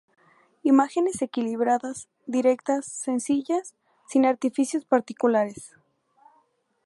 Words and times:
Imágenes 0.63 1.21
equilibradas, 1.21 2.09
directas, 2.25 2.87
sencillas, 2.87 3.75
sin 4.07 4.25
artificios 4.25 4.83
particulares. 4.83 5.73